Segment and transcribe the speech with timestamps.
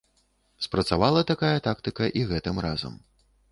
[0.65, 3.01] Спрацавала такая тактыка і гэтым разам.